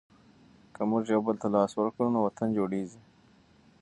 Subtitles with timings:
[0.75, 3.01] که موږ یو بل ته لاس ورکړو نو وطن جوړیږي.